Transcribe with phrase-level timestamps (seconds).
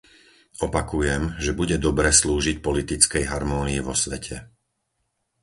[0.65, 4.37] Opakujem, že bude dobre slúžiť politickej harmónii vo svete.